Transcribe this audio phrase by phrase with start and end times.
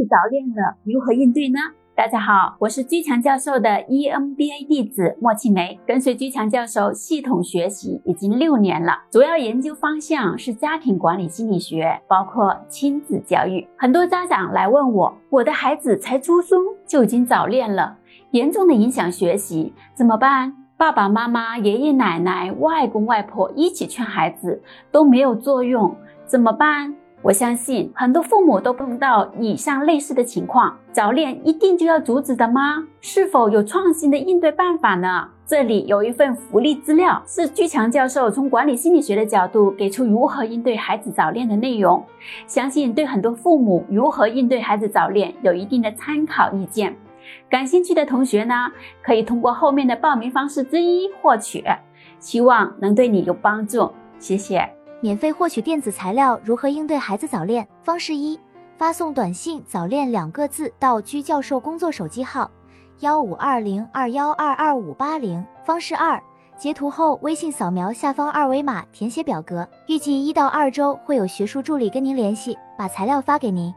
[0.00, 1.58] 子早恋了，如何应对呢？
[1.94, 13.68] 大家好，我是居强教授的 EMBA 弟子莫庆梅，跟随居强教授系统学习已经六年了，主要研究方向是家庭管理心理学，包括亲子教育。
[13.76, 17.98] 很多家长来问我，我的孩子才初中就已经早恋了，
[18.30, 20.56] 严重的影响学习，怎么办？
[20.78, 25.94] 爸爸妈妈、爷爷奶奶、外公外婆一起劝孩子都没有作用，
[26.24, 26.96] 怎么办？
[27.22, 32.82] 我相信很多父母都碰到以上类似的情况，早恋一定就要阻止的吗？
[33.02, 35.28] 是否有创新的应对办法呢？
[35.46, 42.02] 这里有一份福利资料，是居强教授从管理心理学的角度给出如何应对孩子早恋的内容，
[42.46, 46.96] 相信对很多父母如何应对孩子早恋有一定的参考意见。
[47.50, 48.54] 感兴趣的同学呢，
[49.02, 51.62] 可以通过后面的报名方式之一获取，
[52.18, 53.90] 希望能对你有帮助。
[54.18, 54.79] 谢谢。
[55.02, 57.66] 免费获取电子材料，如何应对孩子早恋？
[57.82, 58.38] 方式一：
[58.76, 62.50] 发送短信“早恋”两个字到居教授工作手机号
[62.98, 65.42] 幺五二零二幺二二五八零。
[65.64, 66.22] 方式二：
[66.58, 73.72] 截图后微信扫描下方二维码，填写表格，预计一到二周会有学术助理跟您联系，把材料发给您。